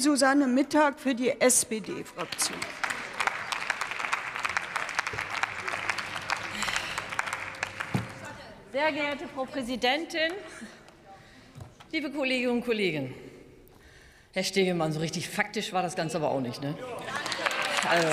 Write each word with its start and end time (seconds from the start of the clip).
Susanne 0.00 0.46
Mittag 0.46 0.98
für 0.98 1.14
die 1.14 1.40
SPD-Fraktion. 1.40 2.58
Sehr 8.72 8.92
geehrte 8.92 9.28
Frau 9.28 9.44
Präsidentin, 9.44 10.32
liebe 11.92 12.10
Kolleginnen 12.10 12.52
und 12.52 12.64
Kollegen! 12.64 13.14
Herr 14.32 14.42
Stegemann, 14.42 14.92
so 14.92 14.98
richtig 14.98 15.28
faktisch 15.28 15.72
war 15.72 15.82
das 15.82 15.94
Ganze 15.94 16.16
aber 16.16 16.32
auch 16.32 16.40
nicht. 16.40 16.60
Ne? 16.60 16.76
Also, 17.88 18.08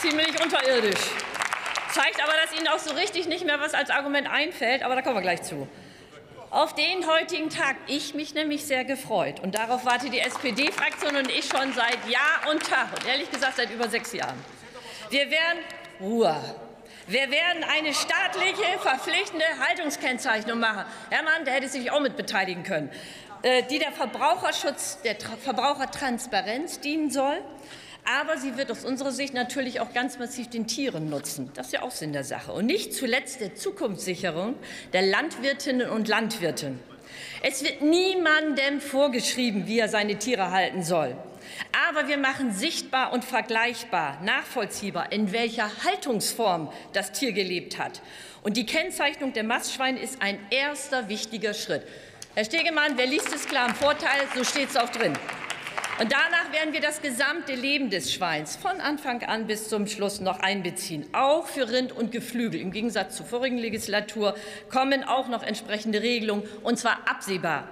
ziemlich 0.00 0.42
unterirdisch. 0.42 1.00
Zeigt 1.92 2.22
aber, 2.22 2.32
dass 2.42 2.58
Ihnen 2.58 2.68
auch 2.68 2.78
so 2.78 2.94
richtig 2.94 3.28
nicht 3.28 3.44
mehr 3.44 3.60
was 3.60 3.74
als 3.74 3.90
Argument 3.90 4.26
einfällt, 4.26 4.82
aber 4.82 4.94
da 4.94 5.02
kommen 5.02 5.16
wir 5.16 5.22
gleich 5.22 5.42
zu. 5.42 5.68
Auf 6.52 6.74
den 6.74 7.06
heutigen 7.06 7.48
Tag 7.48 7.76
ich 7.86 8.12
mich 8.12 8.34
nämlich 8.34 8.66
sehr 8.66 8.84
gefreut 8.84 9.40
und 9.40 9.54
darauf 9.54 9.86
wartet 9.86 10.12
die 10.12 10.18
SPD-Fraktion 10.18 11.16
und 11.16 11.30
ich 11.30 11.46
schon 11.46 11.72
seit 11.72 12.06
Jahr 12.06 12.50
und 12.50 12.62
Tag 12.62 12.88
und 12.94 13.08
ehrlich 13.08 13.30
gesagt 13.30 13.56
seit 13.56 13.70
über 13.70 13.88
sechs 13.88 14.12
Jahren. 14.12 14.36
Wir 15.08 15.30
werden 15.30 15.60
Ruhe. 15.98 16.36
Wir 17.06 17.30
werden 17.30 17.64
eine 17.64 17.94
staatliche, 17.94 18.78
verpflichtende 18.80 19.46
Haltungskennzeichnung 19.66 20.60
machen. 20.60 20.84
Hermann, 21.08 21.46
der 21.46 21.54
hätte 21.54 21.70
sich 21.70 21.90
auch 21.90 22.00
mit 22.00 22.18
beteiligen 22.18 22.64
können, 22.64 22.90
äh, 23.40 23.62
die 23.62 23.78
der 23.78 23.92
Verbraucherschutz, 23.92 25.00
der 25.00 25.16
Verbrauchertransparenz 25.16 26.80
dienen 26.80 27.10
soll. 27.10 27.38
Aber 28.04 28.36
sie 28.36 28.56
wird 28.56 28.70
aus 28.70 28.84
unserer 28.84 29.12
Sicht 29.12 29.32
natürlich 29.32 29.80
auch 29.80 29.92
ganz 29.92 30.18
massiv 30.18 30.50
den 30.50 30.66
Tieren 30.66 31.08
nutzen. 31.08 31.50
Das 31.54 31.66
ist 31.66 31.72
ja 31.72 31.82
auch 31.82 31.92
Sinn 31.92 32.12
der 32.12 32.24
Sache. 32.24 32.52
Und 32.52 32.66
nicht 32.66 32.94
zuletzt 32.94 33.40
der 33.40 33.54
Zukunftssicherung 33.54 34.56
der 34.92 35.02
Landwirtinnen 35.02 35.88
und 35.88 36.08
Landwirte. 36.08 36.74
Es 37.42 37.62
wird 37.62 37.82
niemandem 37.82 38.80
vorgeschrieben, 38.80 39.66
wie 39.66 39.78
er 39.78 39.88
seine 39.88 40.18
Tiere 40.18 40.50
halten 40.50 40.82
soll. 40.82 41.16
Aber 41.88 42.08
wir 42.08 42.18
machen 42.18 42.52
sichtbar 42.52 43.12
und 43.12 43.24
vergleichbar, 43.24 44.20
nachvollziehbar, 44.22 45.12
in 45.12 45.32
welcher 45.32 45.70
Haltungsform 45.84 46.72
das 46.92 47.12
Tier 47.12 47.32
gelebt 47.32 47.78
hat. 47.78 48.00
Und 48.42 48.56
die 48.56 48.66
Kennzeichnung 48.66 49.32
der 49.32 49.44
Mastschweine 49.44 50.00
ist 50.00 50.20
ein 50.20 50.38
erster 50.50 51.08
wichtiger 51.08 51.54
Schritt. 51.54 51.82
Herr 52.34 52.44
Stegemann, 52.44 52.96
wer 52.96 53.06
liest 53.06 53.32
es 53.34 53.46
klar 53.46 53.68
im 53.68 53.74
Vorteil, 53.74 54.22
so 54.34 54.42
steht 54.42 54.70
es 54.70 54.76
auch 54.76 54.88
drin. 54.88 55.12
Und 56.02 56.10
danach 56.10 56.50
werden 56.50 56.72
wir 56.72 56.80
das 56.80 57.00
gesamte 57.00 57.54
Leben 57.54 57.88
des 57.88 58.12
Schweins 58.12 58.56
von 58.56 58.80
Anfang 58.80 59.22
an 59.22 59.46
bis 59.46 59.68
zum 59.68 59.86
Schluss 59.86 60.20
noch 60.20 60.40
einbeziehen. 60.40 61.06
Auch 61.12 61.46
für 61.46 61.70
Rind 61.70 61.92
und 61.92 62.10
Geflügel. 62.10 62.60
Im 62.60 62.72
Gegensatz 62.72 63.18
zur 63.18 63.26
vorigen 63.26 63.56
Legislatur 63.56 64.34
kommen 64.68 65.04
auch 65.04 65.28
noch 65.28 65.44
entsprechende 65.44 66.02
Regelungen, 66.02 66.42
und 66.64 66.76
zwar 66.76 67.08
absehbar. 67.08 67.68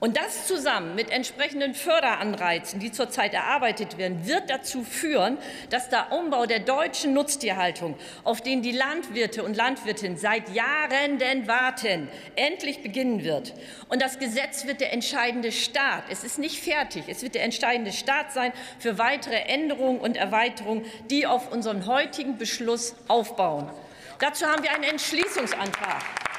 Und 0.00 0.16
das 0.16 0.46
zusammen 0.46 0.94
mit 0.94 1.10
entsprechenden 1.10 1.74
Förderanreizen, 1.74 2.80
die 2.80 2.90
zurzeit 2.90 3.34
erarbeitet 3.34 3.98
werden, 3.98 4.26
wird 4.26 4.48
dazu 4.48 4.82
führen, 4.82 5.36
dass 5.68 5.90
der 5.90 6.10
Umbau 6.10 6.46
der 6.46 6.60
deutschen 6.60 7.12
Nutztierhaltung, 7.12 7.96
auf 8.24 8.40
den 8.40 8.62
die 8.62 8.72
Landwirte 8.72 9.44
und 9.44 9.58
Landwirtinnen 9.58 10.16
seit 10.16 10.48
Jahren 10.54 11.18
denn 11.18 11.46
warten, 11.46 12.08
endlich 12.34 12.82
beginnen 12.82 13.24
wird. 13.24 13.52
Und 13.90 14.00
das 14.00 14.18
Gesetz 14.18 14.66
wird 14.66 14.80
der 14.80 14.94
entscheidende 14.94 15.52
Start. 15.52 16.04
Es 16.08 16.24
ist 16.24 16.38
nicht 16.38 16.62
fertig. 16.62 17.04
Es 17.06 17.22
wird 17.22 17.34
der 17.34 17.44
entscheidende 17.44 17.92
Start 17.92 18.32
sein 18.32 18.54
für 18.78 18.96
weitere 18.96 19.36
Änderungen 19.36 20.00
und 20.00 20.16
Erweiterungen, 20.16 20.86
die 21.10 21.26
auf 21.26 21.52
unseren 21.52 21.84
heutigen 21.84 22.38
Beschluss 22.38 22.94
aufbauen. 23.06 23.70
Dazu 24.18 24.46
haben 24.46 24.62
wir 24.62 24.72
einen 24.72 24.84
Entschließungsantrag 24.84 26.29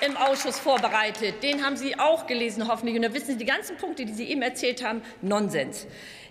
im 0.00 0.16
Ausschuss 0.16 0.58
vorbereitet. 0.58 1.42
Den 1.42 1.64
haben 1.64 1.76
Sie 1.76 1.98
auch 1.98 2.26
gelesen, 2.26 2.68
hoffentlich. 2.68 2.96
Und 2.96 3.02
da 3.02 3.12
wissen 3.14 3.32
Sie 3.32 3.36
die 3.36 3.44
ganzen 3.44 3.76
Punkte, 3.76 4.04
die 4.04 4.12
Sie 4.12 4.30
eben 4.30 4.42
erzählt 4.42 4.84
haben, 4.84 5.02
Nonsens, 5.22 5.86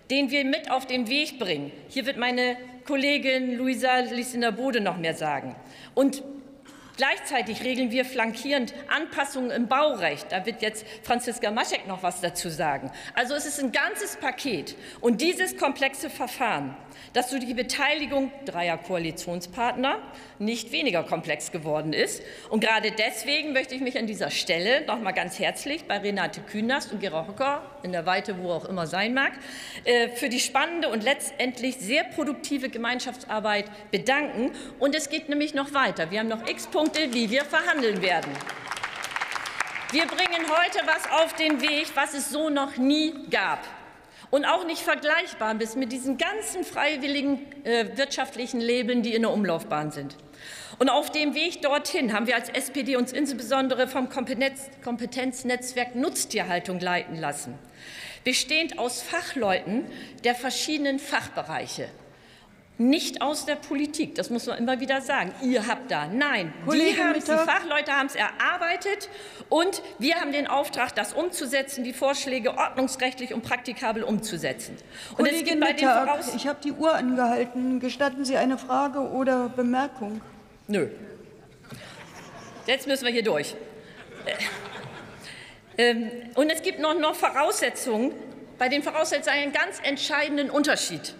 den 0.09 0.31
wir 0.31 0.45
mit 0.45 0.71
auf 0.71 0.85
den 0.85 1.07
Weg 1.07 1.39
bringen. 1.39 1.71
Hier 1.89 2.05
wird 2.05 2.17
meine 2.17 2.57
Kollegin 2.85 3.57
Luisa 3.57 3.99
Lisina 3.99 4.51
Bode 4.51 4.79
noch 4.79 4.97
mehr 4.97 5.13
sagen. 5.13 5.55
Und 5.93 6.23
Gleichzeitig 6.97 7.63
regeln 7.63 7.91
wir 7.91 8.05
flankierend 8.05 8.73
Anpassungen 8.87 9.51
im 9.51 9.67
Baurecht. 9.67 10.31
Da 10.31 10.47
wird 10.47 10.63
jetzt 10.63 10.83
Franziska 11.03 11.51
Maschek 11.51 11.87
noch 11.87 12.01
was 12.01 12.21
dazu 12.21 12.49
sagen. 12.49 12.91
Also 13.13 13.35
es 13.35 13.45
ist 13.45 13.59
ein 13.59 13.71
ganzes 13.71 14.15
Paket. 14.15 14.75
Und 14.99 15.21
dieses 15.21 15.57
komplexe 15.57 16.09
Verfahren, 16.09 16.75
das 17.13 17.29
durch 17.29 17.45
die 17.45 17.53
Beteiligung 17.53 18.31
dreier 18.45 18.79
Koalitionspartner 18.79 19.99
nicht 20.39 20.71
weniger 20.71 21.03
komplex 21.03 21.51
geworden 21.51 21.93
ist. 21.93 22.23
Und 22.49 22.61
gerade 22.61 22.89
deswegen 22.91 23.53
möchte 23.53 23.75
ich 23.75 23.81
mich 23.81 23.99
an 23.99 24.07
dieser 24.07 24.31
Stelle 24.31 24.83
noch 24.87 24.99
mal 24.99 25.11
ganz 25.11 25.37
herzlich 25.37 25.85
bei 25.85 25.99
Renate 25.99 26.41
Künast 26.41 26.91
und 26.91 26.99
Gera 26.99 27.27
Hocker, 27.27 27.61
in 27.83 27.91
der 27.91 28.07
Weite, 28.07 28.39
wo 28.39 28.51
auch 28.51 28.65
immer 28.65 28.87
sein 28.87 29.13
mag, 29.13 29.33
äh, 29.83 30.09
für 30.09 30.29
die 30.29 30.39
spannende 30.39 30.89
und 30.89 31.03
letztendlich 31.03 31.77
sehr 31.77 32.05
produktive 32.05 32.69
Gemeinschaftsarbeit 32.69 33.65
bedanken. 33.91 34.51
Und 34.79 34.95
es 34.95 35.09
geht 35.09 35.29
nämlich 35.29 35.53
noch 35.53 35.75
weiter. 35.75 36.09
Wir 36.09 36.21
haben 36.21 36.27
noch 36.27 36.47
x 36.47 36.65
Punkte 36.65 36.86
Punkte, 36.87 37.13
wie 37.13 37.29
wir 37.29 37.43
verhandeln 37.43 38.01
werden. 38.01 38.31
Wir 39.91 40.05
bringen 40.05 40.45
heute 40.47 40.79
was 40.85 41.11
auf 41.11 41.33
den 41.33 41.59
Weg, 41.59 41.87
was 41.95 42.13
es 42.13 42.29
so 42.29 42.49
noch 42.49 42.77
nie 42.77 43.13
gab 43.29 43.59
und 44.31 44.45
auch 44.45 44.65
nicht 44.65 44.81
vergleichbar 44.83 45.59
ist 45.59 45.75
mit 45.75 45.91
diesen 45.91 46.17
ganzen 46.17 46.63
freiwilligen 46.63 47.39
äh, 47.65 47.97
wirtschaftlichen 47.97 48.61
Labeln, 48.61 49.01
die 49.01 49.13
in 49.15 49.23
der 49.23 49.31
Umlaufbahn 49.31 49.91
sind. 49.91 50.15
Und 50.79 50.89
auf 50.89 51.11
dem 51.11 51.33
Weg 51.35 51.61
dorthin 51.61 52.13
haben 52.13 52.25
wir 52.25 52.35
als 52.35 52.47
SPD 52.47 52.95
uns 52.95 53.11
insbesondere 53.11 53.89
vom 53.89 54.07
Kompetenz 54.07 54.69
Kompetenznetzwerk 54.81 55.93
Nutztierhaltung 55.93 56.79
leiten 56.79 57.19
lassen, 57.19 57.59
bestehend 58.23 58.79
aus 58.79 59.01
Fachleuten 59.01 59.91
der 60.23 60.35
verschiedenen 60.35 60.99
Fachbereiche 60.99 61.89
nicht 62.77 63.21
aus 63.21 63.45
der 63.45 63.55
Politik. 63.55 64.15
Das 64.15 64.29
muss 64.29 64.45
man 64.45 64.57
immer 64.57 64.79
wieder 64.79 65.01
sagen. 65.01 65.33
Ihr 65.41 65.67
habt 65.67 65.89
da. 65.89 66.07
Nein, 66.07 66.53
die, 66.71 67.01
haben, 67.01 67.13
die 67.15 67.21
Fachleute 67.21 67.91
haben 67.91 68.07
es 68.07 68.15
erarbeitet 68.15 69.09
und 69.49 69.81
wir 69.97 70.15
haben 70.15 70.31
den 70.31 70.47
Auftrag, 70.47 70.93
das 70.95 71.13
umzusetzen, 71.13 71.83
die 71.83 71.93
Vorschläge 71.93 72.57
ordnungsrechtlich 72.57 73.33
und 73.33 73.41
praktikabel 73.41 74.03
umzusetzen. 74.03 74.77
Und 75.11 75.25
Kollegin 75.25 75.61
es 75.61 75.69
Mittag, 75.69 76.19
ich 76.35 76.47
habe 76.47 76.59
die 76.63 76.71
Uhr 76.71 76.93
angehalten. 76.93 77.79
Gestatten 77.79 78.25
Sie 78.25 78.37
eine 78.37 78.57
Frage 78.57 78.99
oder 78.99 79.49
Bemerkung? 79.49 80.21
Nö. 80.67 80.89
Jetzt 82.67 82.85
müssen 82.85 83.05
wir 83.05 83.11
hier 83.11 83.23
durch. 83.23 83.55
Äh, 85.77 85.91
ähm, 85.91 86.11
und 86.35 86.51
es 86.51 86.61
gibt 86.61 86.79
noch, 86.79 86.97
noch 86.99 87.15
Voraussetzungen, 87.15 88.11
bei 88.57 88.67
den 88.67 88.83
Voraussetzungen 88.83 89.37
einen 89.37 89.53
ganz 89.53 89.79
entscheidenden 89.83 90.49
Unterschied 90.49 91.15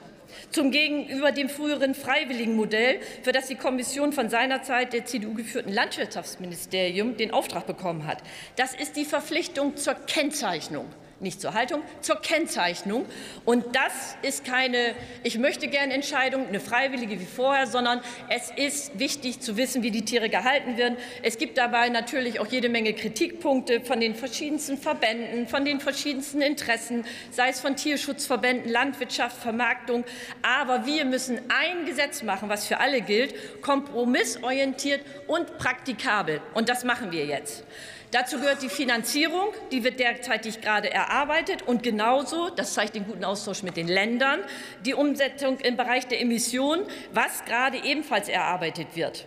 zum 0.52 0.72
gegenüber 0.72 1.32
dem 1.32 1.50
früheren 1.50 1.94
freiwilligen 1.96 2.56
Modell, 2.56 3.00
für 3.24 3.32
das 3.32 3.48
die 3.48 3.56
Kommission 3.56 4.14
von 4.14 4.30
seinerzeit 4.30 4.94
der 4.94 5.06
CDU 5.06 5.34
geführten 5.34 5.74
Landwirtschaftsministerium 5.74 7.18
den 7.18 7.32
Auftrag 7.32 7.68
bekommen 7.68 8.08
hat. 8.08 8.20
Das 8.56 8.74
ist 8.74 8.96
die 8.96 9.06
Verpflichtung 9.06 9.76
zur 9.78 9.96
Kennzeichnung 9.96 10.86
nicht 11.20 11.42
zur 11.42 11.54
Haltung, 11.54 11.82
zur 12.02 12.22
Kennzeichnung. 12.22 13.06
Und 13.46 13.76
das 13.76 14.18
ist 14.22 14.46
keine 14.46 14.96
Ich 15.24 15.38
möchte 15.38 15.68
gerne 15.68 15.94
Entscheidung, 15.94 16.48
eine 16.48 16.60
freiwillige 16.60 17.20
wie 17.20 17.26
vorher, 17.26 17.68
sondern 17.68 18.02
es 18.30 18.52
ist 18.56 19.00
wichtig 19.00 19.40
zu 19.40 19.58
wissen, 19.58 19.84
wie 19.84 19.92
die 19.92 20.06
Tiere 20.06 20.30
gehalten 20.30 20.78
werden. 20.78 20.98
Es 21.24 21.38
gibt 21.38 21.58
dabei 21.58 21.90
natürlich 21.90 22.40
auch 22.40 22.48
jede 22.48 22.70
Menge 22.70 22.94
Kritikpunkte 22.94 23.82
von 23.82 24.00
den 24.00 24.16
verschiedensten 24.16 24.78
Verbänden, 24.78 25.48
von 25.48 25.66
den 25.66 25.80
verschiedensten 25.80 26.42
Interessen, 26.42 27.06
sei 27.32 27.50
es 27.50 27.60
von 27.60 27.76
Tierschutzverbänden, 27.76 28.72
Landwirtschaft, 28.72 29.38
Vermarktung. 29.38 30.04
Aber 30.42 30.86
wir 30.86 31.06
müssen 31.06 31.40
ein 31.50 31.86
Gesetz 31.86 32.24
machen, 32.24 32.50
was 32.50 32.68
für 32.68 32.80
alle 32.80 33.02
gilt, 33.02 33.62
kompromissorientiert 33.62 35.02
und 35.28 35.58
praktikabel. 35.58 36.42
Und 36.54 36.70
das 36.70 36.84
machen 36.84 37.12
wir 37.12 37.26
jetzt. 37.26 37.64
Dazu 38.12 38.40
gehört 38.40 38.62
die 38.62 38.70
Finanzierung, 38.70 39.50
die 39.72 39.84
wird 39.84 40.00
derzeitig 40.00 40.62
gerade 40.62 40.90
erarbeitet 40.90 41.64
und 41.64 41.84
genauso, 41.84 42.50
das 42.50 42.74
zeigt 42.74 42.96
den 42.96 43.06
guten 43.06 43.26
Austausch 43.26 43.64
mit 43.64 43.76
den 43.76 43.90
Ländern, 43.90 44.40
die 44.86 44.94
Umsetzung 44.94 45.60
im 45.60 45.76
Bereich 45.76 46.08
der 46.08 46.22
Emissionen, 46.22 46.86
was 47.12 47.44
gerade 47.44 47.84
ebenfalls 47.84 48.30
erarbeitet 48.30 48.96
wird. 48.96 49.26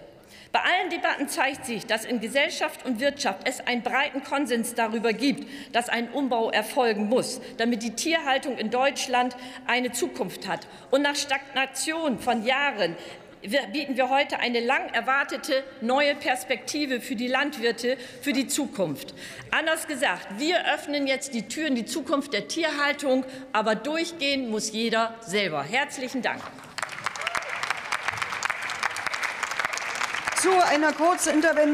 Bei 0.52 0.60
allen 0.60 0.90
Debatten 0.90 1.28
zeigt 1.28 1.64
sich, 1.64 1.86
dass 1.86 2.04
in 2.04 2.20
Gesellschaft 2.20 2.84
und 2.84 2.98
Wirtschaft 3.00 3.40
es 3.44 3.64
einen 3.64 3.82
breiten 3.82 4.24
Konsens 4.24 4.74
darüber 4.74 5.12
gibt, 5.12 5.46
dass 5.72 5.88
ein 5.88 6.10
Umbau 6.10 6.50
erfolgen 6.50 7.08
muss, 7.08 7.40
damit 7.58 7.84
die 7.84 7.94
Tierhaltung 7.94 8.58
in 8.58 8.70
Deutschland 8.70 9.36
eine 9.66 9.92
Zukunft 9.92 10.48
hat. 10.48 10.66
Und 10.90 11.02
nach 11.02 11.14
Stagnation 11.14 12.18
von 12.18 12.44
Jahren 12.44 12.96
bieten 13.72 13.96
wir 13.96 14.10
heute 14.10 14.38
eine 14.38 14.60
lang 14.60 14.92
erwartete 14.92 15.64
neue 15.80 16.14
Perspektive 16.14 17.00
für 17.00 17.16
die 17.16 17.28
Landwirte 17.28 17.96
für 18.20 18.32
die 18.32 18.46
Zukunft. 18.46 19.14
Anders 19.50 19.86
gesagt, 19.86 20.38
wir 20.38 20.72
öffnen 20.74 21.06
jetzt 21.06 21.34
die 21.34 21.48
Türen, 21.48 21.74
die 21.74 21.86
Zukunft 21.86 22.32
der 22.32 22.48
Tierhaltung, 22.48 23.24
aber 23.52 23.74
durchgehen 23.74 24.50
muss 24.50 24.72
jeder 24.72 25.14
selber. 25.20 25.62
Herzlichen 25.62 26.22
Dank. 26.22 26.42
Zu 30.36 30.50
einer 30.66 30.92
Kurzintervention 30.92 31.70